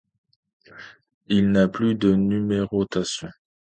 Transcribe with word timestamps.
Il 1.27 1.51
n'a 1.51 1.67
plus 1.67 1.93
de 1.93 2.11
numérotation. 2.15 3.29